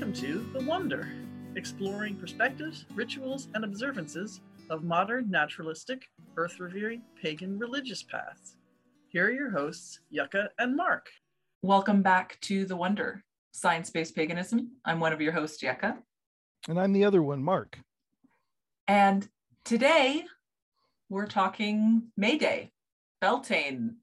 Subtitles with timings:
[0.00, 1.12] Welcome to The Wonder,
[1.56, 4.40] exploring perspectives, rituals, and observances
[4.70, 6.06] of modern naturalistic,
[6.38, 8.56] earth revering, pagan religious paths.
[9.10, 11.10] Here are your hosts, Yucca and Mark.
[11.60, 14.70] Welcome back to The Wonder, Science Based Paganism.
[14.86, 15.98] I'm one of your hosts, Yucca.
[16.66, 17.78] And I'm the other one, Mark.
[18.88, 19.28] And
[19.66, 20.24] today
[21.10, 22.72] we're talking May Day,
[23.20, 23.96] Beltane,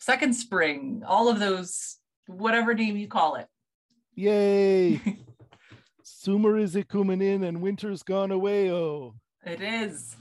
[0.00, 3.46] Second Spring, all of those, whatever name you call it.
[4.14, 5.00] Yay!
[6.02, 8.70] Summer is it coming in and winter's gone away.
[8.70, 10.16] Oh, It is.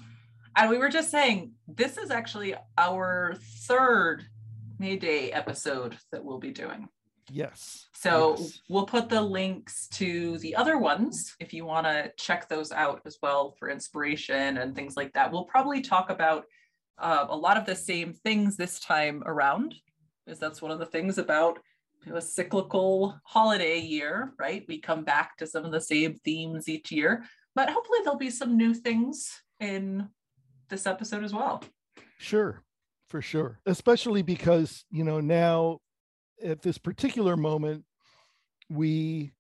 [0.56, 3.36] And we were just saying, this is actually our
[3.68, 4.26] third
[4.80, 6.88] May Day episode that we'll be doing.
[7.30, 7.88] yes.
[7.94, 8.60] So Yes.
[8.68, 13.02] we'll put the links to the other ones if you want to check those out
[13.06, 15.32] as well for inspiration and things like that.
[15.32, 16.46] We'll probably talk about
[16.98, 19.76] uh, a lot of the same things this time around,
[20.26, 21.60] because that's one of the things about
[22.14, 24.66] a cyclical holiday year, right?
[24.68, 27.24] We come back to some of the same themes each year,
[27.56, 30.10] but hopefully there'll be some new things in
[30.70, 31.64] this episode as well.
[32.18, 32.64] Sure,
[33.08, 33.60] for sure.
[33.66, 35.80] Especially because, you know, now
[36.44, 37.86] at this particular moment,
[38.70, 39.32] we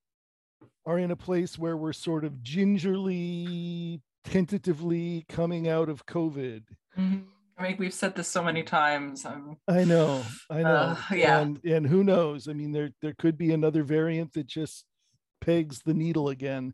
[0.86, 6.64] are in a place where we're sort of gingerly, tentatively coming out of COVID.
[6.98, 7.20] Mm-hmm.
[7.57, 9.25] I mean, we've said this so many times.
[9.25, 10.69] Um, I know, I know.
[10.69, 11.39] Uh, yeah.
[11.39, 12.47] And and who knows?
[12.47, 14.85] I mean, there there could be another variant that just
[15.41, 16.73] pegs the needle again.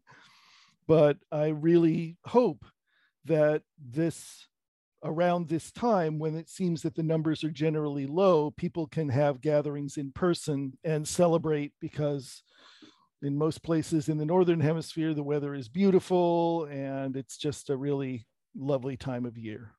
[0.88, 2.66] But I really hope
[3.25, 4.47] that this
[5.03, 9.41] around this time when it seems that the numbers are generally low, people can have
[9.41, 12.41] gatherings in person and celebrate because
[13.22, 17.78] in most places in the northern hemisphere the weather is beautiful and it's just a
[17.78, 18.25] really
[18.56, 19.77] lovely time of year.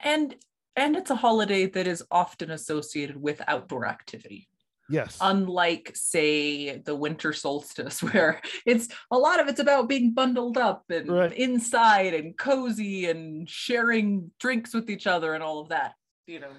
[0.00, 0.34] And
[0.76, 4.48] and it's a holiday that is often associated with outdoor activity
[4.90, 5.16] Yes.
[5.22, 10.84] unlike say the winter solstice where it's a lot of it's about being bundled up
[10.90, 11.32] and Right.
[11.32, 15.94] inside and cozy and sharing drinks with each other and all of that
[16.26, 16.50] you know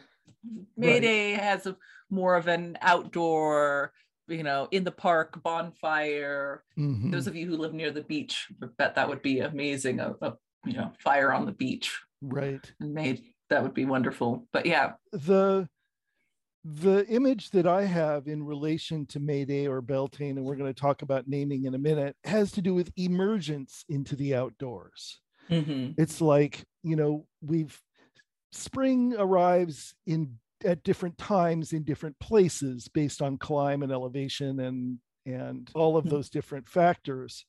[0.75, 1.01] may Right.
[1.01, 1.77] day has a
[2.09, 3.93] more of an outdoor
[4.27, 7.11] you know in the park bonfire Mhm.
[7.11, 10.15] those of you who live near the beach I bet that would be amazing a,
[10.21, 10.33] a
[10.65, 12.73] you know fire on the beach right.
[12.79, 15.67] and made that would be wonderful but yeah the
[16.63, 20.79] the image that I have in relation to Mayday or Beltane, and we're going to
[20.79, 25.21] talk about naming in a minute, has to do with emergence into the outdoors.
[25.49, 27.79] mhm, It's like, you know, we've
[28.51, 34.99] spring arrives in at different times in different places based on climb and elevation and
[35.27, 36.09] and all of Mhm.
[36.09, 37.45] those different factors.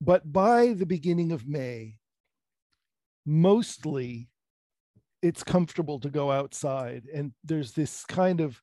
[0.00, 1.97] But by the beginning of May,
[3.28, 4.28] mostly
[5.22, 7.04] it's comfortable to go outside.
[7.12, 8.60] And there's this kind of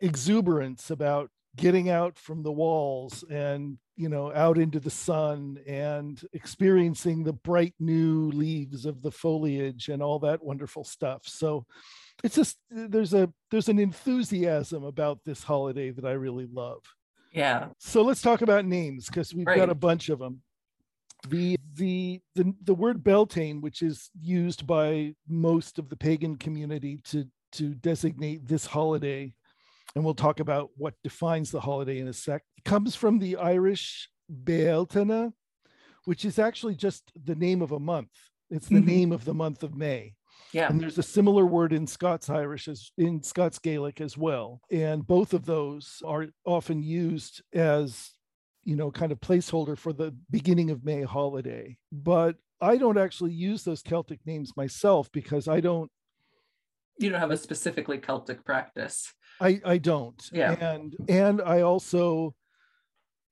[0.00, 6.20] exuberance about getting out from the walls and you know out into the sun and
[6.32, 11.22] experiencing the bright new leaves of the foliage and all that wonderful stuff.
[11.26, 11.64] So
[12.24, 16.82] it's just there's a there's an enthusiasm about this holiday that i really love.
[17.32, 17.68] Yeah.
[17.78, 20.42] So let's talk about names because we've got a bunch of them.
[21.28, 27.00] The, the the the word Beltane, which is used by most of the pagan community
[27.04, 29.32] to to designate this holiday,
[29.94, 34.08] and we'll talk about what defines the holiday in a sec, comes from the Irish
[34.44, 35.32] Bealtaine,
[36.04, 38.10] which is actually just the name of a month.
[38.50, 38.84] It's the Mhm.
[38.86, 40.14] name of the month of May.
[40.52, 44.60] yeah And there's a similar word in Scots Irish as in Scots Gaelic as well.
[44.70, 48.13] And both of those are often used as,
[48.64, 51.76] you know, kind of placeholder for the beginning of May holiday.
[51.92, 55.90] But I don't actually use those Celtic names myself because I don't
[56.98, 60.22] you don't have a specifically celtic practice I, I don't.
[60.32, 60.52] Yeah.
[60.52, 62.34] And and I also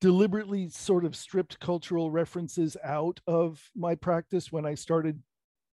[0.01, 5.23] deliberately sort of stripped cultural references out of my practice when I started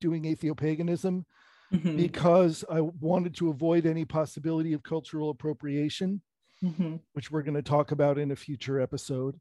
[0.00, 1.24] doing atheopaganism.
[1.72, 6.20] Mhm, because I wanted to avoid any possibility of cultural appropriation,
[6.60, 9.38] mhm, which we're going to talk about in a future episode.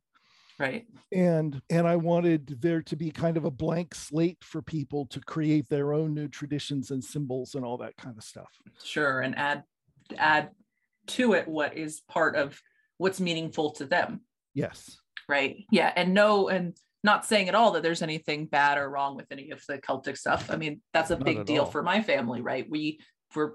[0.60, 5.06] Right And and I wanted there to be kind of a blank slate for people
[5.08, 8.50] to create their own new traditions and symbols and all that kind of stuff.
[8.84, 9.64] sure and add
[10.18, 10.50] add
[11.08, 12.60] to it what is part of
[12.98, 14.22] what's meaningful to them
[14.54, 14.98] Yes.
[15.28, 19.16] right yeah and no and not saying at all that there's anything bad or wrong
[19.16, 21.72] with any of the celtic stuff i mean that's a Not big deal all.
[21.72, 23.00] for my family right we
[23.36, 23.54] we're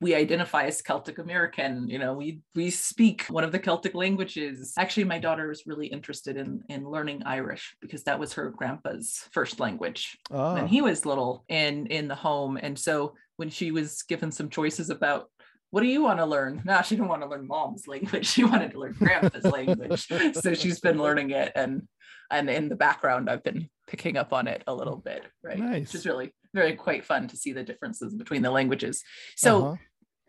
[0.00, 4.72] we identify as celtic american you know we we speak one of the celtic languages.
[4.78, 9.28] Actually my daughter is really interested in in learning irish because that was her grandpa's
[9.32, 12.58] first language when Ah, he was little in in the home.
[12.60, 15.30] And so when she was given some choices about
[15.70, 16.62] what do you want to learn?
[16.64, 18.26] No, she didn't want to learn mom's language.
[18.26, 20.06] She wanted to learn grandpa's language.
[20.34, 21.86] So she's been learning it and
[22.30, 25.58] and in the background I've been picking up on it a little bit, right?
[25.58, 25.80] Nice.
[25.88, 29.02] Which is really very quite fun to see the differences between the languages.
[29.36, 29.76] So Uh-huh.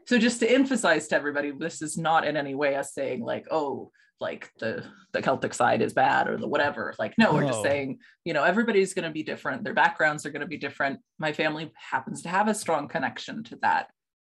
[0.08, 3.46] so just to emphasize to everybody, this is not in any way us saying like,
[3.52, 3.92] oh,
[4.22, 4.84] like the
[5.14, 6.94] the Celtic side is bad or the whatever.
[7.00, 9.64] Like, no, we're just saying, you know, everybody's going to be different.
[9.64, 11.00] Their backgrounds are going to be different.
[11.18, 13.88] My family happens to have a strong connection to that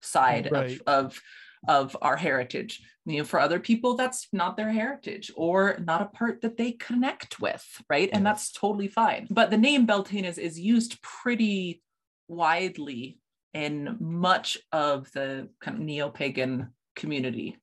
[0.02, 0.81] side Right.
[0.87, 1.22] of of
[1.69, 2.82] of our heritage.
[3.04, 6.72] You know, for other people, that's not their heritage or not a part that they
[6.72, 8.10] connect with, right?
[8.12, 9.26] And that's totally fine.
[9.31, 11.82] But the name Beltane is, is used pretty
[12.28, 13.19] widely
[13.54, 17.58] in much of the kind of neo-pagan community.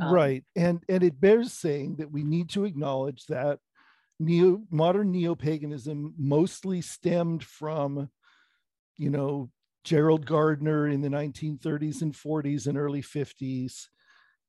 [0.00, 3.58] Um, right and and it bears saying that we need to acknowledge that
[4.20, 8.10] neo modern neo-paganism mostly stemmed from
[8.98, 9.48] you know
[9.86, 13.84] gerald gardner in the 1930s and 40s and early 50s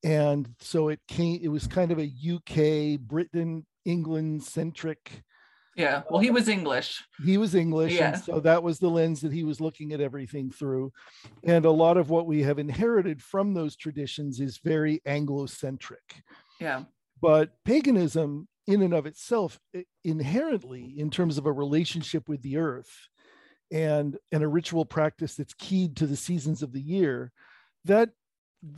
[0.04, 5.24] and so it came it was kind of a uk britain england centric
[5.76, 6.02] Yeah.
[6.10, 7.04] Well, he was English.
[7.24, 8.14] he was english Yeah.
[8.16, 10.92] and so that was the lens that he was looking at everything through
[11.44, 16.24] and a lot of what we have inherited from those traditions is very anglo-centric
[16.60, 16.86] Yeah.
[17.22, 19.60] but paganism in and of itself
[20.04, 22.90] inherently in terms of a relationship with the earth
[23.72, 27.32] and and a ritual practice that's keyed to the seasons of the year
[27.86, 28.10] that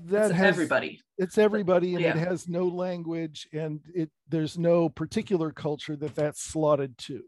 [0.06, 1.02] that It's has everybody.
[1.18, 6.42] it's everybody and it has no language and it there's no particular culture that that's
[6.42, 7.22] slotted to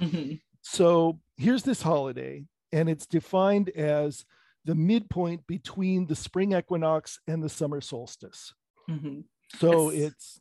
[0.00, 0.40] Mhm.
[0.62, 4.24] so here's this holiday, and it's defined as
[4.64, 8.52] the midpoint between the spring equinox and the summer solstice.
[8.88, 9.24] Mhm.
[9.58, 10.40] So It's- it's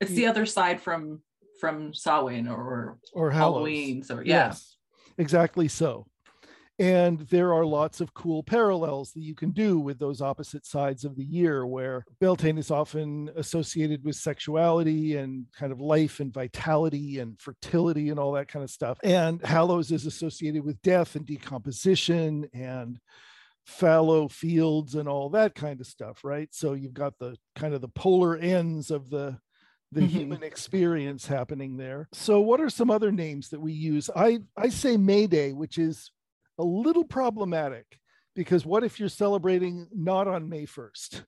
[0.00, 1.22] It's the other side from
[1.60, 3.30] from Samhain or or.
[3.30, 4.02] Halloween.
[4.02, 4.48] So yeah.
[4.48, 4.75] Yes,
[5.18, 6.06] exactly so.
[6.78, 11.06] And there are lots of cool parallels that you can do with those opposite sides
[11.06, 16.34] of the year, where Beltane is often associated with sexuality and kind of life and
[16.34, 18.98] vitality and fertility and all that kind of stuff.
[19.02, 22.98] And Hallows is associated with death and decomposition and
[23.64, 26.48] fallow fields and all that kind of stuff, right?
[26.52, 29.38] So you've got the kind of the polar ends of the
[29.96, 30.08] the Mhm.
[30.10, 32.08] human experience happening there.
[32.12, 34.10] So what are some other names that we use?
[34.14, 36.12] I I say May Day, which is
[36.58, 37.98] a little problematic
[38.34, 41.24] because what if you're celebrating not on May 1st?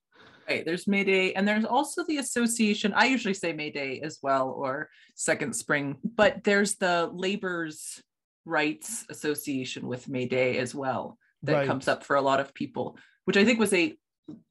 [0.49, 0.65] Right.
[0.65, 2.93] There's May Day, and there's also the association.
[2.95, 8.03] I usually say May Day as well, or Second Spring, but there's the Labor's
[8.45, 11.67] Rights Association with May Day as well that Right.
[11.67, 13.97] comes up for a lot of people, which I think was a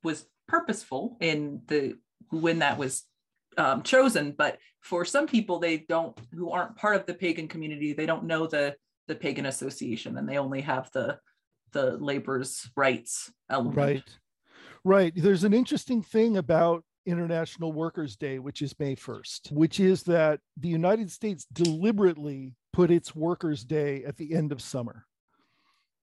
[0.03, 1.99] was purposeful in the
[2.31, 3.03] when that was
[3.57, 4.33] um, chosen.
[4.37, 8.25] But for some people, they don't who aren't part of the pagan community, they don't
[8.25, 8.75] know the
[9.07, 11.19] the pagan association, and they only have the
[11.73, 13.75] the labor's rights element.
[13.75, 14.03] Right.
[14.83, 15.13] Right.
[15.15, 20.39] There's an interesting thing about International Workers' Day, which is May 1st, which is that
[20.57, 25.05] the United States deliberately put its Workers' Day at the end of summer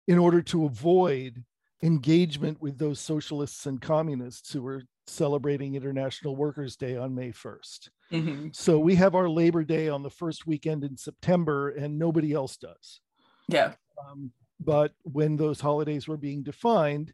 [0.08, 1.44] in order to avoid
[1.84, 7.90] engagement with those socialists and communists who were celebrating International Workers' Day on May 1st.
[8.12, 8.56] Mhm.
[8.56, 12.58] So we have our Labor Day on the first weekend in September, and nobody else
[12.58, 13.02] does.
[13.48, 13.76] Yeah.
[14.10, 17.14] Um, but when those holidays were being defined,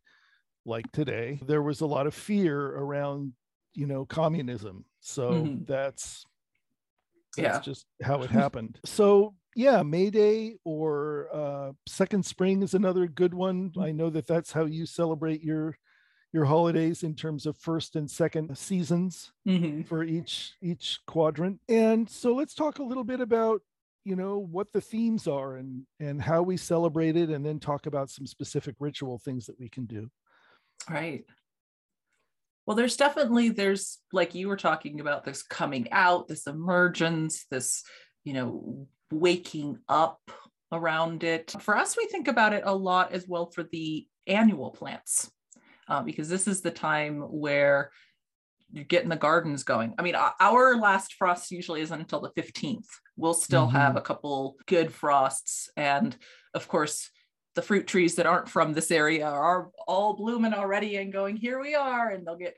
[0.66, 3.34] like today, there was a lot of fear around,
[3.76, 4.86] you know, communism.
[5.02, 5.68] So Mhm.
[5.68, 6.26] that's
[7.36, 7.54] Yeah.
[7.54, 8.80] that's just how it happened.
[8.86, 13.72] so yeah, May Day or uh, Second Spring is another good one.
[13.80, 15.78] I know that that's how you celebrate your
[16.32, 19.86] your holidays in terms of first and second seasons Mhm.
[19.86, 23.62] for each each quadrant and so let's talk a little bit about
[24.04, 27.86] you know what the themes are and and how we celebrate it and then talk
[27.86, 30.10] about some specific ritual things that we can do
[30.90, 31.24] Right.
[32.66, 37.84] Well, there's definitely there's like you were talking about this coming out, this emergence, this,
[38.24, 38.88] you know,
[39.20, 40.20] waking up
[40.72, 41.54] around it.
[41.60, 45.32] For us, we think about it a lot as well for the annual plants,
[45.88, 47.92] uh, because this is the time where
[48.72, 49.94] you're getting the gardens going.
[50.00, 52.88] I mean, our last frost usually isn't until the 15th.
[53.16, 55.70] We'll still have a couple good frosts.
[55.78, 56.18] And
[56.56, 57.12] of course,
[57.54, 61.62] the fruit trees that aren't from this area are all blooming already and going, here
[61.62, 62.58] we are, and they'll get,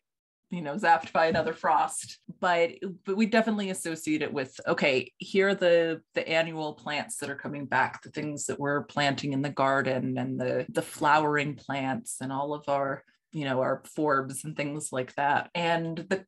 [0.52, 2.20] you know, zapped by another frost.
[2.40, 2.72] But
[3.06, 7.36] but we definitely associate it with, okay, here are the the annual plants that are
[7.36, 12.18] coming back, the things that we're planting in the garden and the the flowering plants
[12.22, 15.50] and all of our, you know, our forbs and things like that.
[15.56, 16.26] And the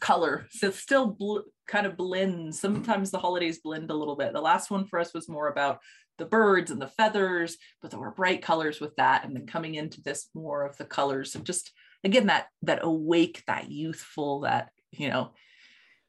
[0.00, 4.40] color so still bl- kind of blends sometimes the holidays blend a little bit the
[4.40, 5.78] last one for us was more about
[6.18, 9.76] the birds and the feathers but there were bright colors with that and then coming
[9.76, 11.72] into this more of the colors of just
[12.04, 15.32] again that that awake that youthful that you know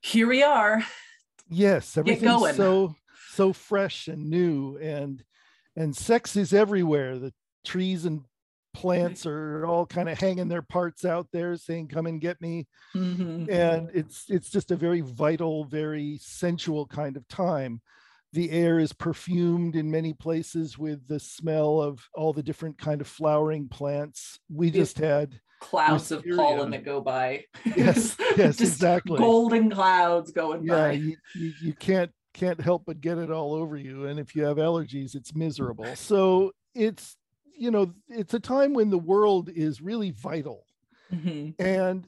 [0.02, 0.84] here we are.
[1.50, 2.96] Yes everything's so
[3.32, 5.24] so fresh and new and
[5.76, 7.18] and sex is everywhere.
[7.18, 7.34] The
[7.66, 8.22] trees and
[8.74, 12.68] plants are all kind of hanging their parts out there saying come and get me.
[12.96, 13.50] Mm-hmm.
[13.50, 17.82] and it's it's just a very vital very sensual kind of time.
[18.34, 23.00] The air is perfumed in many places with the smell of all the different kind
[23.00, 24.40] of flowering plants.
[24.50, 27.44] We just had clouds of pollen that go by.
[27.76, 29.18] Yes yes exactly.
[29.18, 30.92] golden clouds going yeah by.
[30.92, 34.44] you, you, you can't can't help but get it all over you and if you
[34.44, 35.86] have allergies it's miserable.
[35.96, 37.16] So it's
[37.58, 40.66] you know it's a time when the world is really vital.
[41.14, 41.62] Mm-hmm.
[41.64, 42.08] and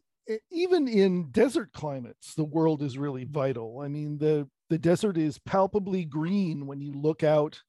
[0.51, 3.79] even in desert climates the world is really vital.
[3.81, 7.61] I mean the the desert is palpably green when you look out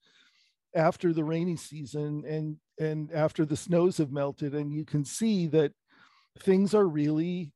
[0.78, 5.46] after the rainy season and and after the snows have melted and you can see
[5.46, 5.72] that
[6.38, 7.52] things are really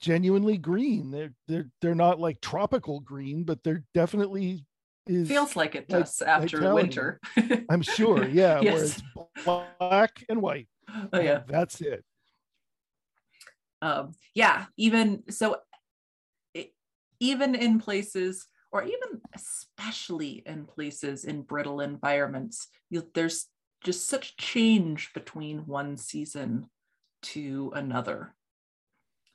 [0.00, 4.64] genuinely green they're they're they're not like tropical green but they're definitely
[5.06, 7.20] is feels like it does like, after like winter.
[7.68, 8.24] I'm sure.
[8.30, 8.60] Yeah.
[8.60, 9.02] yes.
[9.14, 10.68] Where it's black and white.
[11.12, 11.42] Oh yeah.
[11.48, 12.04] That's it.
[13.82, 14.66] Um, yeah.
[14.76, 15.56] Even so,
[16.54, 16.72] it,
[17.18, 19.09] even in places, or even
[19.40, 23.46] especially in places in brittle environments, you, there's
[23.84, 26.66] just such change between one season
[27.22, 28.34] to another.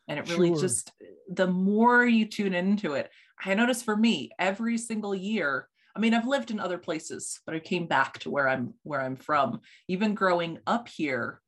[0.07, 0.61] And it really sure.
[0.61, 0.91] just,
[1.29, 3.09] the more you tune into it,
[3.43, 5.67] I notice for me every single year.
[5.95, 9.01] I mean, I've lived in other places, but I came back to where I'm where
[9.01, 9.61] I'm from.
[9.87, 11.41] Even growing up here,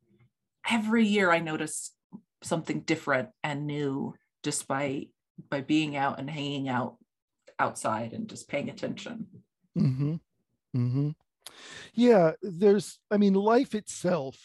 [0.70, 1.94] every year I notice
[2.44, 5.08] something different and new just by
[5.50, 6.98] by being out and hanging out
[7.60, 9.28] outside and just paying attention.
[9.78, 10.16] Mm-hmm.
[10.76, 11.10] Mm-hmm.
[11.94, 13.00] Yeah, there's.
[13.10, 14.38] I mean, life itself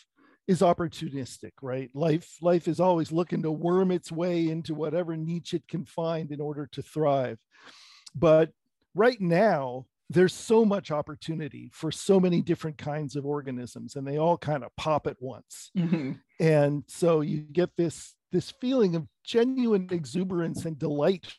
[0.47, 1.91] is opportunistic, right?
[1.95, 6.31] Life life is always looking to worm its way into whatever niche it can find
[6.31, 7.39] in order to thrive.
[8.15, 8.51] But
[8.95, 14.19] right now, there's so much opportunity for so many different kinds of organisms and they
[14.19, 15.71] all kind of pop at once.
[15.77, 16.13] Mm-hmm.
[16.39, 21.33] And so you get this this feeling of genuine exuberance and delight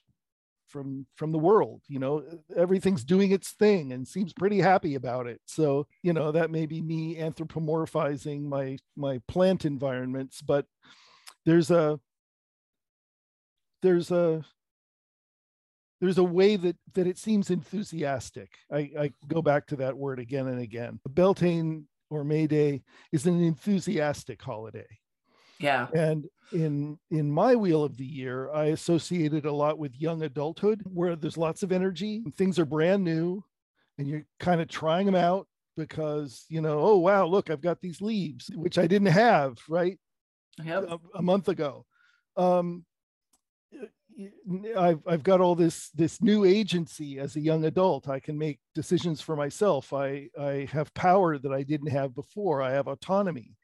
[0.74, 2.24] from from the world you know
[2.58, 5.40] everything's doing its thing and seems pretty happy about it.
[5.46, 10.66] So you know that may be me anthropomorphizing my my plant environments but
[11.46, 12.00] there's a
[13.84, 14.44] there's a
[16.02, 18.50] there's a way that that it seems enthusiastic.
[18.72, 21.00] I i go back to that word again and again.
[21.08, 24.88] Beltane or may day is an enthusiastic holiday
[25.64, 30.24] yeah and in in my wheel of the year i associated a lot with young
[30.24, 33.44] adulthood where there's lots of energy things are brand new
[33.98, 37.82] and you're kind of trying them out because you know oh wow look i've got
[37.82, 39.98] these leaves which i didn't have right
[40.64, 40.84] yep.
[40.88, 41.86] a, a month ago
[42.38, 42.86] um
[44.78, 48.08] I've I've got all this this new agency as a young adult.
[48.08, 49.92] I can make decisions for myself.
[49.92, 52.62] I I have power that I didn't have before.
[52.62, 53.56] I have autonomy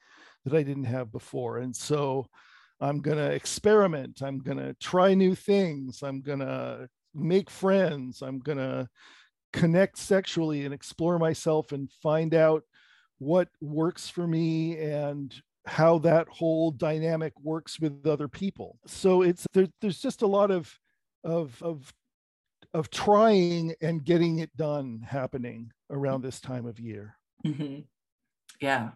[0.45, 1.57] that I didn't have before.
[1.57, 2.27] And so
[2.79, 4.21] I'm going to experiment.
[4.21, 6.01] I'm going to try new things.
[6.01, 8.21] I'm going to make friends.
[8.21, 8.87] I'm going to
[9.51, 12.63] connect sexually and explore myself and find out
[13.17, 15.33] what works for me and
[15.65, 18.77] how that whole dynamic works with other people.
[18.87, 20.73] So it's there, there's just a lot of
[21.23, 21.93] of of
[22.73, 27.15] of trying and getting it done happening around this time of year.
[27.45, 27.81] Mm-hmm.
[28.61, 28.91] Yeah,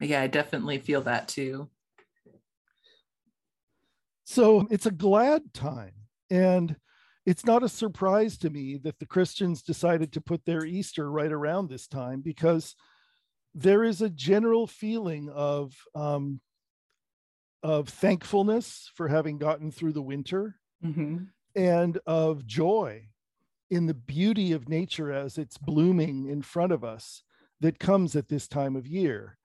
[0.00, 1.68] yeah, I definitely feel that too.
[4.24, 5.92] So it's a glad time.
[6.30, 6.76] And
[7.24, 11.32] it's not a surprise to me that the Christians decided to put their Easter right
[11.32, 12.74] around this time because
[13.54, 16.40] there is a general feeling of um,
[17.62, 21.24] of thankfulness for having gotten through the winter mm-hmm.
[21.56, 23.08] and of joy
[23.70, 27.22] in the beauty of nature as it's blooming in front of us
[27.60, 29.37] that comes at this time of year.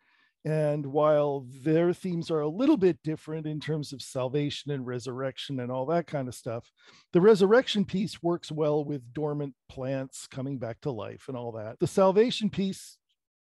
[0.45, 5.59] And while their themes are a little bit different in terms of salvation and resurrection
[5.61, 6.69] and all that kind of stuff,
[7.13, 11.79] the resurrection piece works well with dormant plants coming back to life and all that.
[11.79, 12.97] The salvation piece,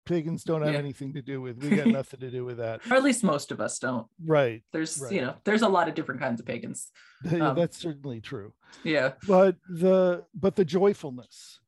[0.05, 0.79] pagans don't have yeah.
[0.79, 1.61] anything to do with.
[1.61, 2.79] We got nothing to do with that.
[2.89, 4.07] or at least most of us don't.
[4.25, 4.63] Right.
[4.71, 5.11] There's, right.
[5.11, 6.87] you know, there's a lot of different kinds of pagans.
[7.31, 8.53] Um, That's certainly true.
[8.83, 9.13] Yeah.
[9.27, 11.59] But the but the joyfulness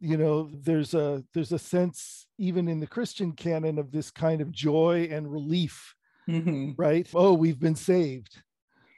[0.00, 4.40] you know there's a there's a sense even in the christian canon of this kind
[4.40, 5.94] of joy and relief
[6.28, 6.72] mm-hmm.
[6.76, 8.42] right oh we've been saved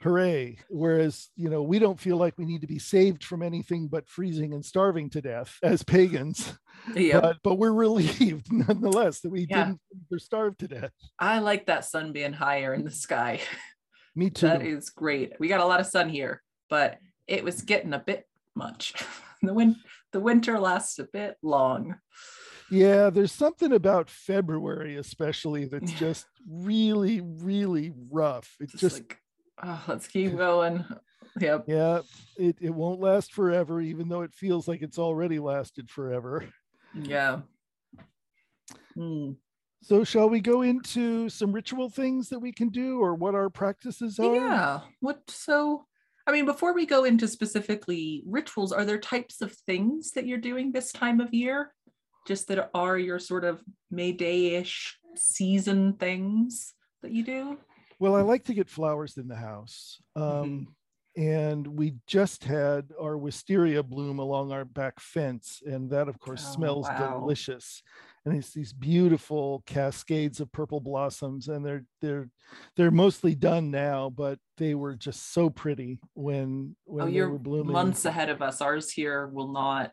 [0.01, 3.87] hooray whereas you know we don't feel like we need to be saved from anything
[3.87, 6.57] but freezing and starving to death as pagans
[6.95, 7.19] Yeah.
[7.19, 9.65] but, but we're relieved nonetheless that we Yeah.
[9.65, 13.41] didn't freeze or starve to death I like that sun being higher in the sky.
[14.15, 15.33] me too That is great.
[15.39, 18.25] We got a lot of sun here, but it was getting a bit
[18.55, 18.93] much.
[19.41, 19.75] the win
[20.11, 21.95] the winter lasts a bit long.
[22.71, 29.17] yeah there's something about february especially that's just really really rough It's Just, just like,
[29.63, 30.85] oh, let's keep going.
[31.39, 31.65] Yep.
[31.67, 32.01] yeah
[32.37, 36.45] it, it won't last forever even though it feels like it's already lasted forever
[36.95, 37.41] Yeah.
[38.95, 39.33] Hmm.
[39.81, 43.49] So, shall we go into some ritual things that we can do or what our
[43.49, 44.35] practices are?
[44.35, 44.79] Yeah.
[44.99, 45.85] What so
[46.29, 50.37] I mean, before we go into specifically rituals, are there types of things that you're
[50.37, 51.73] doing this time of year?
[52.27, 57.57] Just that are your sort of May Day-ish season things that you do?
[57.97, 59.99] Well, I like to get flowers in the house.
[60.15, 60.41] Mm-hmm.
[60.41, 60.67] Um,
[61.17, 65.63] And we just had our wisteria bloom along our back fence.
[65.65, 67.21] And that, of course, Oh, smells wow.
[67.21, 67.81] delicious.
[68.25, 71.47] And it's these beautiful cascades of purple blossoms.
[71.47, 72.29] And they're they're
[72.75, 77.29] they're mostly done now, but they were just so pretty when when oh, they you're
[77.29, 77.71] were blooming.
[77.71, 78.61] months ahead of us.
[78.61, 79.91] Ours here will not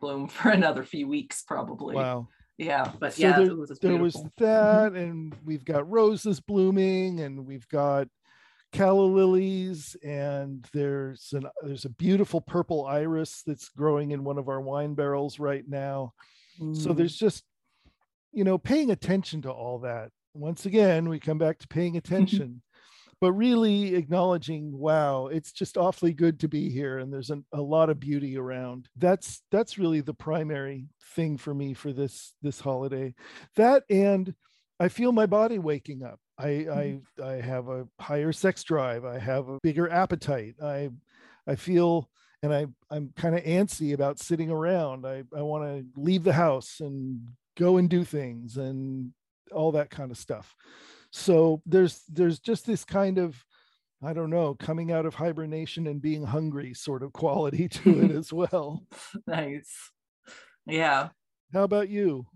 [0.00, 1.94] bloom for another few weeks, probably.
[1.94, 2.28] Wow.
[2.58, 7.46] Yeah, but So yeah, there- was there was that and we've got roses blooming and
[7.46, 8.08] we've got
[8.72, 14.48] calla lilies and there's an there's a beautiful purple iris that's growing in one of
[14.48, 16.12] our wine barrels right now
[16.58, 16.96] so Mm.
[16.96, 17.44] there's just
[18.36, 20.10] you know paying attention to all that.
[20.34, 22.14] Once again we come back to paying mm-hmm.
[22.14, 22.62] attention
[23.20, 27.60] but really acknowledging wow it's just awfully good to be here and there's an, a
[27.60, 28.88] lot of beauty around.
[28.96, 33.14] That's that's really the primary thing for me for this this holiday.
[33.56, 34.34] That and
[34.78, 36.20] i feel my body waking up.
[36.38, 37.24] I i mm-hmm.
[37.24, 39.04] i have a higher sex drive.
[39.04, 40.56] I have a bigger appetite.
[40.62, 40.90] I
[41.46, 42.10] i feel
[42.42, 45.06] and i i'm kind of antsy about sitting around.
[45.06, 47.22] I i want to leave the house and
[47.56, 49.12] go and do things and
[49.52, 50.54] all that kind of stuff
[51.10, 53.42] so there's there's just this kind of
[54.02, 58.10] i don't know coming out of hibernation and being hungry sort of quality to it
[58.10, 58.82] as well
[59.26, 59.90] nice.
[60.66, 61.10] Yeah.
[61.52, 62.26] how about you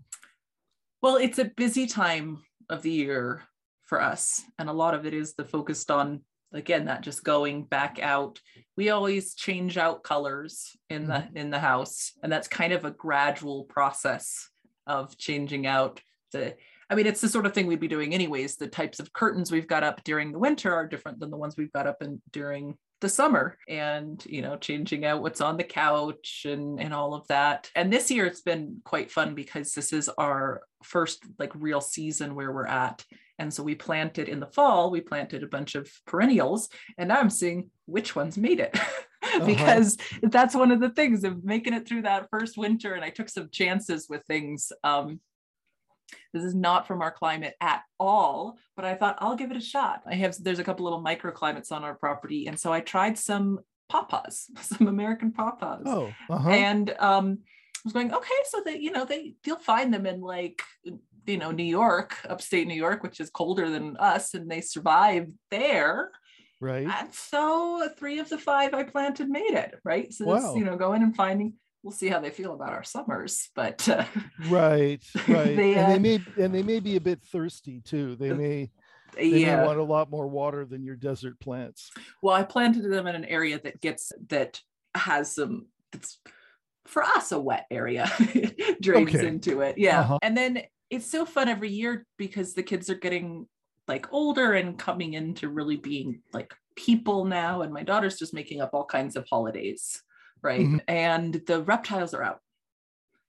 [1.01, 3.43] Well, it's a busy time of the year
[3.91, 6.21] for us, and a lot of it is the focused on
[6.53, 8.39] again that just going back out.
[8.77, 11.37] We always change out colors in the mm-hmm.
[11.37, 14.49] in the house, and that's kind of a gradual process
[14.91, 16.01] of changing out
[16.31, 16.55] the.
[16.89, 18.57] I mean, it's the sort of thing we'd be doing anyways.
[18.57, 21.55] The types of curtains we've got up during the winter are different than the ones
[21.57, 25.63] we've got up in during the summer and you know changing out what's on the
[25.63, 29.91] couch and and all of that and this year it's been quite fun because this
[29.91, 33.03] is our first like real season where we're at
[33.39, 37.19] and so we planted in the fall we planted a bunch of perennials and now
[37.19, 38.77] i'm seeing which ones made it
[39.45, 43.09] because that's one of the things of making it through that first winter and i
[43.09, 45.19] took some chances with things um
[46.33, 49.61] this is not from our climate at all, but I thought I'll give it a
[49.61, 50.01] shot.
[50.05, 53.59] I have there's a couple little microclimates on our property, and so I tried some
[53.91, 55.83] pawpaws, some American pawpaws.
[55.85, 56.49] oh uh-huh.
[56.49, 58.29] and um, I was going okay.
[58.45, 62.67] So that you know they you'll find them in like you know New York, upstate
[62.67, 66.11] New York, which is colder than us, and they survive there.
[66.61, 70.13] Right And so three of the five I planted made it right.
[70.13, 70.55] So Wow.
[70.55, 71.55] you know going and finding.
[71.83, 74.05] We'll see how they feel about our summers, but uh,
[74.49, 78.15] right right They, and uh, they may and they may be a bit thirsty too
[78.15, 78.69] they may
[79.15, 79.65] they yeah.
[79.65, 81.89] want a lot more water than your desert plants
[82.21, 84.61] Well, I planted them in an area that gets that
[84.95, 86.19] has some it's
[86.85, 88.09] for us a wet area
[88.81, 89.27] drains Okay.
[89.27, 89.77] into it.
[89.77, 90.01] Yeah.
[90.01, 90.19] Uh-huh.
[90.21, 93.47] And then it's so fun every year because the kids are getting
[93.91, 97.61] like older and coming into really being like people now.
[97.61, 100.01] And my daughter's just making up all kinds of holidays.
[100.41, 100.61] Right.
[100.65, 100.81] Mhm.
[100.87, 102.39] And the reptiles are out.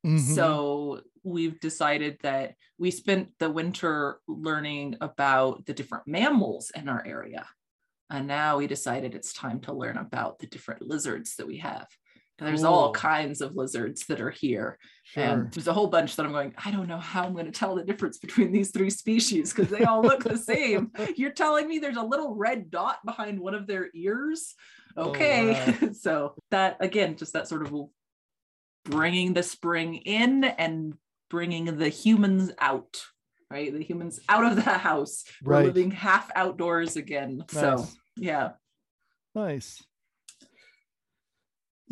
[0.07, 0.21] Mhm.
[0.21, 7.05] So we've decided that we spent the winter learning about the different mammals in our
[7.05, 7.45] area.
[8.09, 11.89] And now we decided it's time to learn about the different lizards that we have.
[12.43, 14.79] And there's all kinds of lizards that are here.
[15.05, 15.23] sure.
[15.23, 17.53] And there's a whole bunch that I'm going, I don't know how I'm going to
[17.53, 20.91] tell the difference between these three species because they all look the same.
[21.17, 24.55] You're telling me there's a little red dot behind one of their ears?
[24.97, 25.77] Oh, Okay.
[25.93, 27.73] so that, again, just that sort of
[28.85, 30.95] bringing the spring in and
[31.31, 33.01] bringing the humans out,
[33.51, 33.73] right?
[33.73, 35.23] The humans out of the house.
[35.45, 37.45] We're living half outdoors again.
[37.49, 38.51] So, yeah.
[39.35, 39.81] Nice.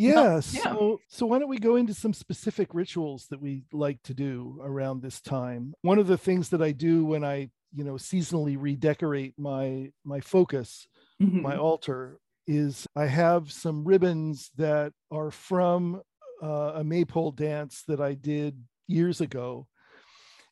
[0.01, 0.63] Yeah, yeah.
[0.63, 4.59] so so why don't we go into some specific rituals that we like to do
[4.63, 5.75] around this time?
[5.83, 10.21] One of the things that I do when I, you know, seasonally redecorate my my
[10.21, 10.87] focus
[11.21, 11.43] Mhm.
[11.43, 16.01] my altar is I have some ribbons that are from
[16.43, 18.57] uh, a maypole dance that I did
[18.89, 19.69] years ago,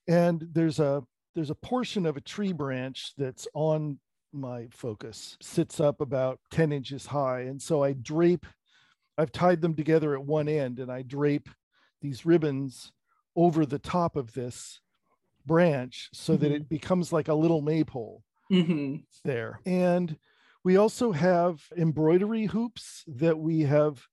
[0.06, 1.02] and there's a
[1.34, 3.98] there's a portion of a tree branch that's on
[4.32, 8.44] my focus sits up about 10 inches high and so i drape
[9.18, 11.48] i've tied them together at one end and i drape
[12.00, 12.92] these ribbons
[13.36, 14.80] over the top of this
[15.46, 16.52] branch so that Mhm.
[16.52, 19.04] it becomes like a little maypole Mhm.
[19.24, 19.60] there.
[19.64, 20.18] And
[20.64, 24.06] we also have embroidery hoops that we have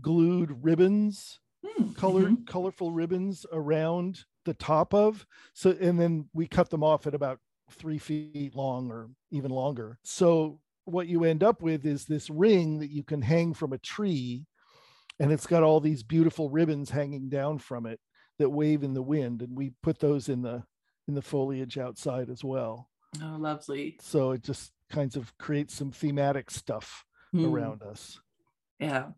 [0.00, 2.46] glued ribbons, Mm, colored, mhm.
[2.46, 5.26] colorful ribbons around the top of.
[5.54, 7.40] So, and then we cut them off at about
[7.72, 9.98] three feet long or even longer.
[10.04, 13.78] So, what you end up with is this ring that you can hang from a
[13.78, 14.46] tree,
[15.20, 18.00] and it's got all these beautiful ribbons hanging down from it
[18.38, 19.42] that wave in the wind.
[19.42, 20.64] And we put those in the
[21.06, 22.88] in the foliage outside as well
[23.22, 23.98] Oh, lovely.
[24.00, 27.04] so it just kinds of creates some thematic stuff
[27.34, 27.52] Mm.
[27.52, 28.18] around us
[28.80, 29.10] Yeah.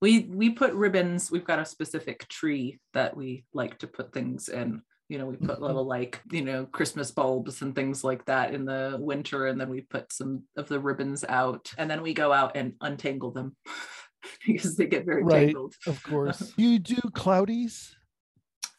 [0.00, 4.48] We we put ribbons, we've got a specific tree that we like to put things
[4.48, 4.82] in.
[5.08, 5.66] You know, we put Mhm.
[5.66, 9.68] little like, you know, Christmas bulbs and things like that in the winter and then
[9.68, 13.56] we put some of the ribbons out and then we go out and untangle them
[14.46, 15.46] because they get very Right.
[15.46, 15.74] tangled.
[15.86, 17.94] of course you do clooties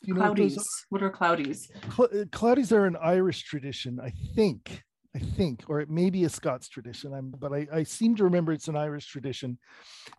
[0.04, 0.68] you know what Clooties.
[0.90, 1.70] What are clooties?
[1.86, 1.92] are?
[2.10, 4.84] Cl- uh, clooties are an irish tradition i think
[5.16, 8.24] i think or it may be a scots tradition i'm but I, I seem to
[8.24, 9.58] remember it's an irish tradition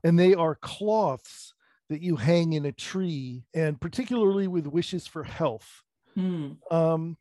[0.05, 1.55] and they are cloths
[1.89, 5.83] that you hang in a tree and particularly with wishes for health
[6.15, 6.53] Hmm.
[6.71, 7.17] um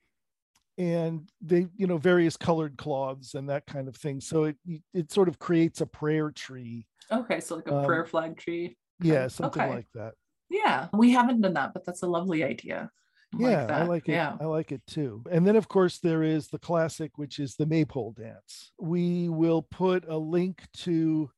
[0.81, 4.57] and they you know various colored cloths and that kind of thing so it
[4.93, 8.77] it sort of creates a prayer tree Okay, so like a Um, prayer flag tree.
[9.01, 9.69] yeah something okay.
[9.75, 10.13] like that
[10.49, 12.89] Yeah, we haven't done that, but that's a lovely idea.
[13.33, 14.35] I yeah i like it Yeah.
[14.41, 17.65] i like it too and then of course there is the classic which is the
[17.65, 21.29] maypole dance we will put a link to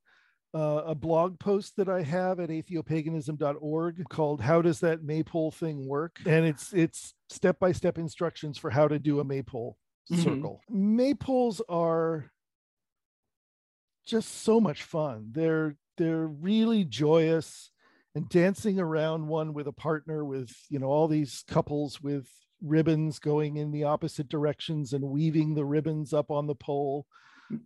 [0.54, 5.88] uh, a blog post that i have at atheopaganism.org called how does that maypole thing
[5.88, 6.20] work?
[6.26, 9.78] And it's it's step-by-step instructions for how to do a maypole
[10.12, 10.24] Mhm.
[10.24, 10.62] circle.
[10.72, 12.30] Maypoles are
[14.06, 15.30] just so much fun.
[15.32, 17.72] They're they're really joyous
[18.16, 22.28] and dancing around one with a partner with you know all these couples with
[22.62, 27.06] ribbons going in the opposite directions and weaving the ribbons up on the pole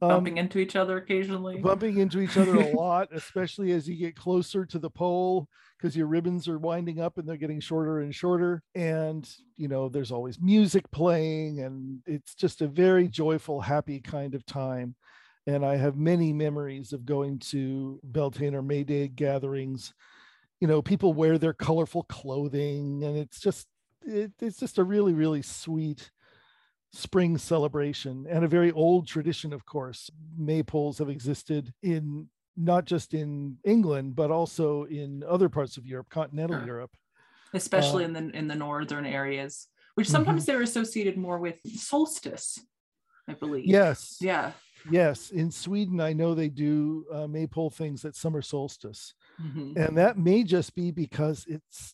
[0.01, 1.57] Um, Bumping into each other occasionally.
[1.59, 5.47] bumping into each other a lot especially as you get closer to the pole
[5.77, 8.63] because your ribbons are winding up and they're getting shorter and shorter.
[8.75, 14.33] And you know there's always music playing and it's just a very joyful happy kind
[14.35, 14.95] of time.
[15.45, 19.93] And i have many memories of going to beltane or may day gatherings.
[20.59, 23.67] You know people wear their colorful clothing and it's just
[24.01, 26.11] it, it's just a really really sweet
[26.97, 33.13] spring celebration and a very old tradition of course maypoles have existed in not just
[33.13, 36.65] in england but also in other parts of europe continental Sure.
[36.65, 36.97] europe
[37.53, 42.59] especially Uh, in the in the northern areas, which sometimes they're associated more with solstice,
[43.27, 43.65] I believe.
[43.65, 44.51] yes Yeah.
[44.89, 49.77] yes in sweden i know they do uh, maypole things at summer solstice Mhm.
[49.77, 51.93] and that may just be because it's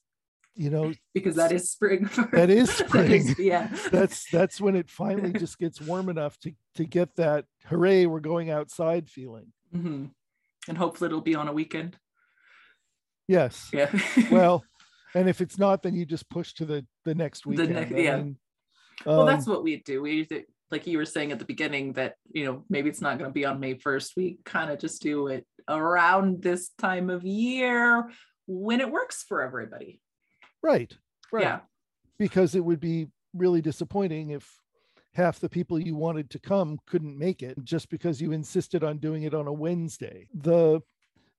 [0.56, 2.10] you know Because that is spring.
[2.32, 3.36] That is That spring.
[3.39, 3.68] yeah.
[3.92, 8.20] that's that's when it finally just gets warm enough to to get that hooray we're
[8.20, 10.12] going outside feeling Mhm.
[10.68, 11.98] And hopefully it'll be on a weekend.
[13.28, 13.89] yes Yeah.
[14.32, 14.63] well
[15.16, 17.94] and if it's not then you just push to the the next The weekend next-
[17.94, 18.18] I yeah.
[18.18, 18.38] mean,
[19.06, 20.02] well, that's um, what we do.
[20.04, 20.28] We
[20.72, 23.34] like you were saying at the beginning that you know maybe it's not going to
[23.34, 24.13] be on May first.
[24.16, 28.10] We kind of just do it around this time of year
[28.46, 30.00] when it works for everybody.
[30.63, 30.97] Right
[31.32, 31.60] right Yeah.
[32.17, 34.60] because it would be really disappointing if
[35.13, 38.97] half the people you wanted to come couldn't make it just because you insisted on
[38.97, 40.28] doing it on a Wednesday.
[40.34, 40.82] The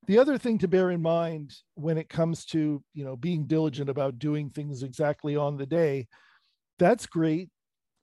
[0.06, 3.88] the other thing to bear in mind when it comes to, you know, being diligent
[3.88, 6.08] about doing things exactly on the day,
[6.78, 7.48] that's great,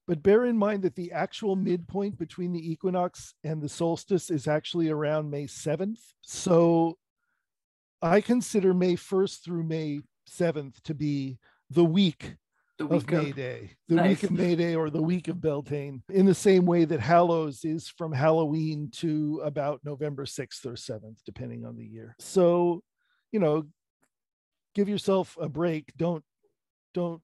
[0.08, 4.48] but bear in mind that the actual midpoint between the equinox and the solstice is
[4.48, 6.00] actually around May 7th.
[6.22, 6.98] So
[8.02, 10.00] I consider May 1st through May
[10.32, 11.38] 7th to be
[11.70, 12.36] the week
[12.78, 14.10] The of week May Day, the Nice.
[14.10, 17.64] week of May Day or the week of Beltane, in the same way that Hallows
[17.64, 22.16] is from Halloween to about November 6th or 7th, depending on the year.
[22.20, 22.82] So,
[23.32, 23.66] you know,
[24.74, 25.92] give yourself a break.
[25.98, 26.24] Don't,
[26.94, 27.22] don't,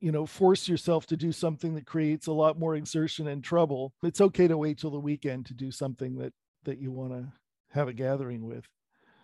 [0.00, 3.92] you know, force yourself to do something that creates a lot more exertion and trouble.
[4.02, 6.32] It's okay to wait till the weekend to do something that
[6.64, 7.32] that you want to
[7.70, 8.66] have a gathering with.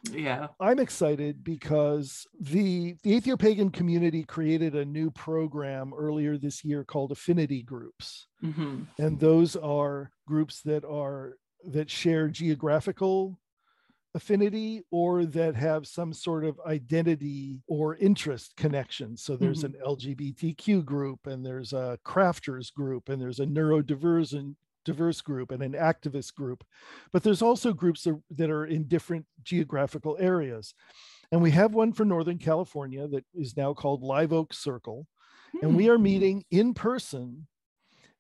[0.03, 0.49] Yeah.
[0.61, 7.13] I'm excited because the the Atheopagan community created a new program earlier this year called
[7.13, 8.29] affinity groups.
[8.41, 13.41] hmm And those are groups that are that share geographical
[14.15, 19.17] affinity or that have some sort of identity or interest connection.
[19.17, 19.65] So there's Mhm.
[19.65, 25.51] an LGBTQ group and there's a crafters group and there's a neurodiverse and diverse group
[25.51, 26.65] and an activist group.
[27.13, 30.73] But there's also groups that- that are in different geographical areas.
[31.31, 35.07] And we have one for Northern California that is now called Live Oak Circle.
[35.61, 35.91] And we hmm.
[35.91, 37.47] are meeting in person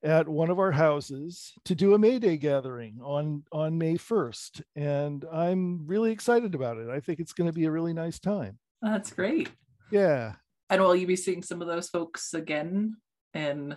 [0.03, 4.63] at one of our houses to do a May Day gathering on on May 1st.
[4.75, 6.89] And I'm really excited about it.
[6.89, 8.59] I think it's going to be a really nice time.
[8.83, 9.51] Oh, that's great.
[9.91, 10.35] Yeah.
[10.69, 12.97] And will you be seeing some of those folks again
[13.35, 13.77] in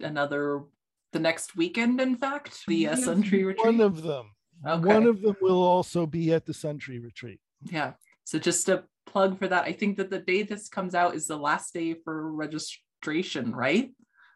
[0.00, 0.62] another
[1.12, 2.00] the next weekend?
[2.00, 3.64] In fact, the uh, Sun Tree Retreat.
[3.66, 4.30] One of them.
[4.66, 4.84] Okay.
[4.94, 7.40] One of them will also be at the Sun Tree Retreat.
[7.70, 7.92] yeah.
[8.24, 9.64] So just a plug for that.
[9.64, 13.90] I think that the day this comes out is the last day for registration, right?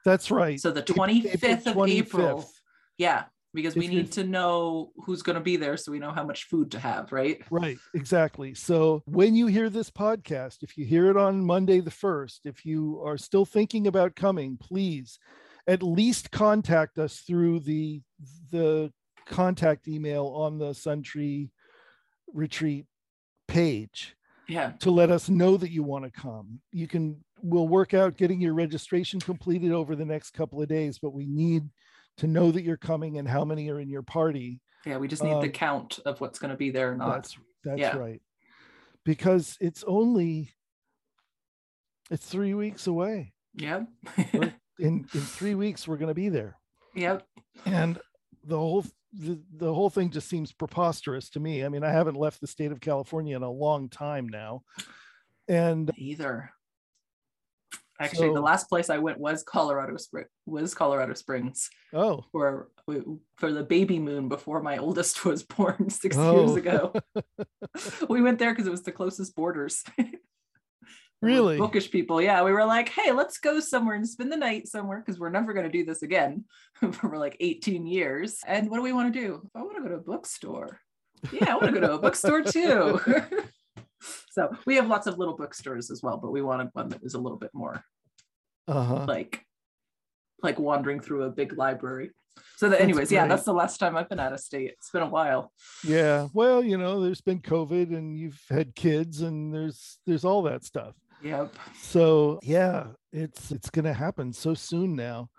[0.05, 0.61] That's right.
[0.61, 2.51] So the April 25th of April.
[2.99, 6.01] Yeah, because we If you're- need to know who's going to be there so we
[6.01, 7.41] know how much food to have, right?
[7.51, 8.55] Right, exactly.
[8.55, 12.67] So when you hear this podcast, if you hear it on Monday the 1st, if
[12.67, 15.19] you are still thinking about coming, please
[15.66, 18.02] at least contact us through the
[18.50, 18.92] the
[19.26, 21.50] contact email on the Suntree
[22.33, 22.87] retreat
[23.48, 24.14] page
[24.48, 24.72] Yeah.
[24.81, 26.61] to let us know that you want to come.
[26.72, 30.98] You can we'll work out getting your registration completed over the next couple of days,
[30.98, 31.64] but we need
[32.18, 34.98] to know that you're coming and how many are in your party Yeah.
[34.98, 37.14] We just need the Um, count of what's going to be there or not.
[37.14, 37.96] that's that's Yeah.
[37.96, 38.22] right.
[39.05, 40.52] Because it's only
[42.11, 43.33] it's three weeks away.
[43.55, 43.85] Yeah.
[44.33, 46.57] We're- In in three weeks, we're gonna be there.
[46.95, 47.27] yep.
[47.65, 47.99] And
[48.45, 51.65] the whole the, the whole thing just seems preposterous to me.
[51.65, 54.62] I mean, I haven't left the state of California in a long time now.
[55.49, 56.51] And Either.
[57.99, 62.69] Actually, the last place I went was Colorado Spring was Colorado Springs oh, for
[63.39, 66.57] for the baby moon before my oldest was born six years Oh.
[66.57, 66.93] ago.
[68.11, 69.83] we went there because it was the closest borders.
[71.27, 71.59] Really?
[71.59, 72.21] bookish people.
[72.21, 75.31] Yeah, we were like, hey, let's go somewhere and spend the night somewhere because we're
[75.31, 76.45] never going to do this again
[76.93, 78.39] for like 18 years.
[78.47, 79.49] And what do we want to do?
[79.55, 80.81] I want to go to a bookstore.
[81.33, 83.01] Yeah, I want to go to a bookstore too.
[84.31, 87.15] so we have lots of little bookstores as well, but we wanted one that was
[87.15, 87.83] a little bit more
[88.69, 89.05] uh-huh.
[89.07, 89.43] like
[90.43, 92.11] like wandering through a big library.
[92.57, 94.73] So that That's anyways, yeah, that's the last time I've been out of state.
[94.73, 95.53] It's been a while.
[95.85, 96.29] Yeah.
[96.33, 100.65] Well, you know, there's been COVID and you've had kids and there's there's all that
[100.65, 100.95] stuff.
[101.22, 101.57] Yep.
[101.81, 105.31] So yeah, it's it's gonna happen so soon now.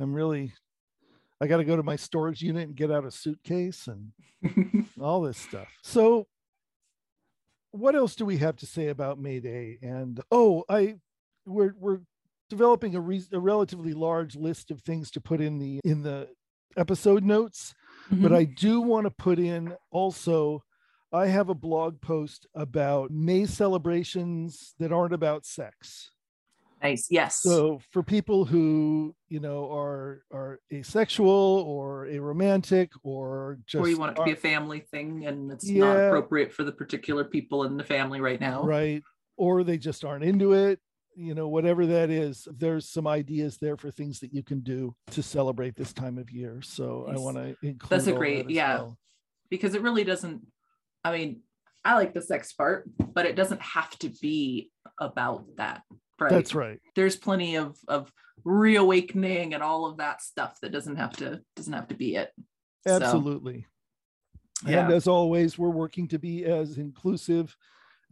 [0.00, 0.52] I'm really
[1.40, 5.38] I gotta go to my storage unit and get out a suitcase and all this
[5.38, 5.68] stuff.
[5.82, 6.26] So,
[7.70, 9.78] what else do we have to say about May Day?
[9.82, 10.96] And oh, I
[11.46, 12.00] we're we're
[12.50, 16.28] developing a, re- a relatively large list of things to put in the in the
[16.76, 17.74] episode notes,
[18.10, 18.34] but mm-hmm.
[18.34, 20.62] I do want to put in also.
[21.12, 26.10] I have a blog post about May celebrations that aren't about sex.
[26.82, 27.06] nice.
[27.10, 27.40] Yes.
[27.40, 33.96] So for people who you know are are asexual or aromantic or just or you
[33.98, 37.64] want it to be a family thing and it's not appropriate for the particular people
[37.64, 38.62] in the family right now.
[38.62, 39.02] right
[39.36, 40.78] or they just aren't into it
[41.16, 44.94] you know whatever that is there's some ideas there for things that you can do
[45.10, 48.52] to celebrate this time of year so i want to include That's a great- that
[48.52, 48.76] yeah.
[48.78, 48.98] well.
[49.50, 50.42] Because it really doesn't,
[51.04, 51.40] I mean,
[51.84, 55.82] I like the sex part, but it doesn't have to be about that.
[56.20, 56.32] Right.
[56.32, 58.12] that's right There's plenty of of
[58.44, 62.32] reawakening and all of that stuff that doesn't have to doesn't have to be it.
[62.86, 63.66] So, absolutely
[64.66, 67.56] and as always we're working to be as inclusive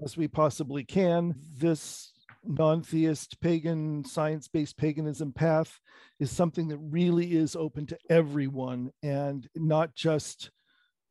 [0.03, 2.13] as we possibly can this
[2.45, 5.81] non-theist pagan science-based paganism path
[6.21, 10.51] is something that really is open to everyone and not just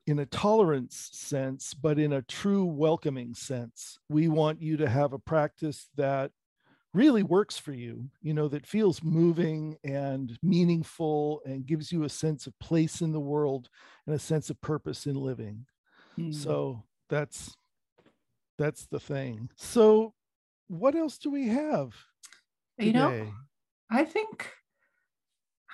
[0.07, 5.13] in a tolerance sense but in a true welcoming sense we want you to have
[5.13, 6.31] a practice that
[6.93, 12.09] really works for you you know that feels moving and meaningful and gives you a
[12.09, 13.69] sense of place in the world
[14.05, 15.65] and a sense of purpose in living
[16.17, 16.33] Mm.
[16.33, 17.57] so that's
[18.57, 20.13] that's the thing so
[20.69, 21.93] what else do we have
[22.77, 23.31] you know, today?
[23.91, 24.49] I think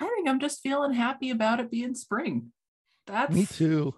[0.00, 2.52] I think I'm just feeling happy about it being spring.
[3.06, 3.94] That's me too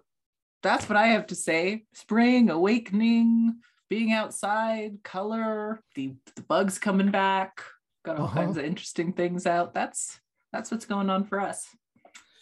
[0.64, 1.84] that's what I have to say.
[1.92, 7.62] Spring, awakening, being outside, color, the, the bugs coming back,
[8.04, 8.40] got all Uh-huh.
[8.40, 9.74] kinds of interesting things out.
[9.74, 10.18] That's
[10.52, 11.66] that's what's going on for us.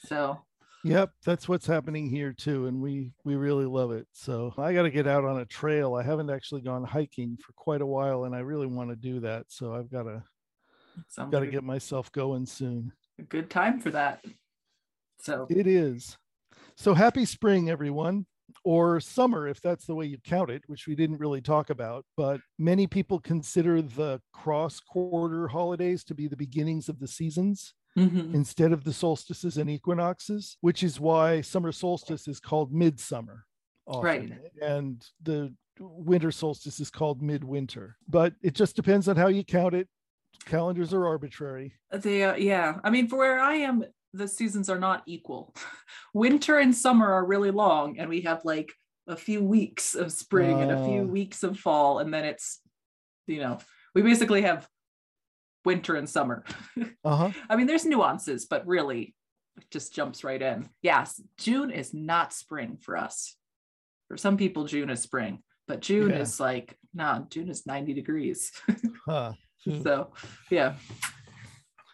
[0.07, 0.41] So
[0.85, 4.07] Yep, that's what's happening here too, and we we really love it.
[4.13, 5.95] So I got to get out on a trail.
[5.95, 9.21] I haven't actually gone hiking for quite a while, and I really want to do
[9.21, 9.45] that.
[9.49, 10.23] So I've got to
[11.31, 12.93] got to get myself going soon.
[13.19, 14.25] a good time for that.
[15.21, 16.19] So It is.
[16.77, 18.27] So happy spring, everyone,
[18.65, 22.05] or summer, if that's the way you count it, which we didn't really talk about.
[22.17, 27.75] But many people consider the cross quarter holidays to be the beginnings of the seasons.
[27.95, 28.33] Mhm.
[28.35, 33.45] instead of the solstices and equinoxes, which is why summer solstice is called midsummer.
[33.87, 34.33] often, Right.
[34.63, 37.99] And the winter solstice is called midwinter.
[38.09, 39.89] But it just depends on how you count it.
[40.47, 41.75] Calendars are arbitrary.
[41.91, 42.81] They, yeah.
[42.83, 45.55] I mean, for where I am, the seasons are not equal.
[46.15, 48.71] Winter and summer are really long, and we have like
[49.09, 51.07] a few weeks of spring and a few Oh.
[51.07, 52.61] weeks of fall, and then it's,
[53.27, 53.59] you know,
[53.95, 54.69] we basically have
[55.65, 56.45] winter and summer.
[57.05, 57.31] Uh-huh.
[57.51, 59.15] I mean, there's nuances, but really,
[59.57, 60.69] it just jumps right in.
[60.83, 63.37] Yes, June is not spring for us.
[64.09, 66.21] For some people, June is spring, but June Yeah.
[66.21, 68.53] is like, nah, June is 90 degrees.
[69.07, 69.33] Huh.
[69.85, 70.13] So,
[70.51, 70.75] yeah.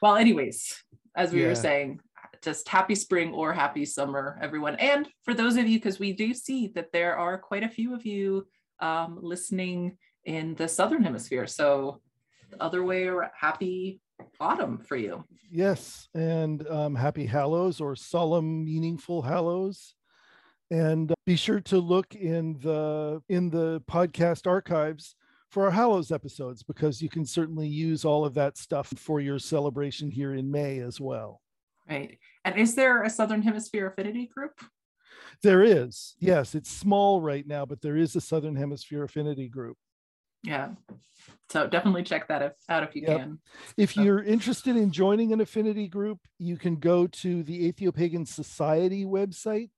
[0.01, 0.83] Well, anyways,
[1.15, 1.49] as we Yeah.
[1.49, 2.01] were saying,
[2.43, 4.77] just happy spring or happy summer, everyone.
[4.77, 7.95] And for those of you, because we do see that there are quite a few
[7.95, 8.47] of you
[8.81, 11.47] um, listening in the Southern Hemisphere.
[11.47, 12.01] So,
[12.51, 14.01] the other way around, happy
[14.41, 15.25] autumn for you.
[15.51, 19.95] Yes, and um, happy Hallows or solemn, meaningful Hallows,
[20.71, 25.15] and uh, be sure to look in the in the podcast archives
[25.51, 29.39] for our Hallows episodes because you can certainly use all of that stuff for your
[29.39, 31.41] celebration here in May as well.
[31.89, 32.19] Right.
[32.45, 34.61] And is there a Southern Hemisphere affinity group?
[35.43, 39.77] There is, yes, it's small right now, but there is a Southern Hemisphere affinity group.
[40.43, 40.71] Yeah.
[41.51, 43.19] So definitely check that out if you Yep.
[43.19, 43.41] can.
[43.77, 48.27] If So- you're interested in joining an affinity group, you can go to the Atheopagan
[48.27, 49.71] Society website,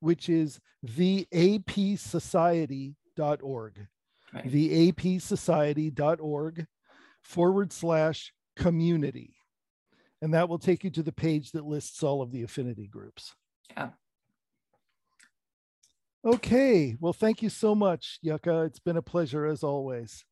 [0.00, 3.86] which is theapsociety.org.
[4.32, 4.44] Right.
[4.44, 6.66] theapsociety.org
[7.22, 9.34] forward slash community.
[10.22, 13.34] And that will take you to the page that lists all of the affinity groups.
[13.76, 13.90] Yeah.
[16.24, 16.96] Okay.
[17.00, 18.64] Well, thank you so much, Yucca.
[18.64, 20.24] It's been a pleasure as always.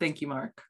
[0.00, 0.62] Thank you, Mark.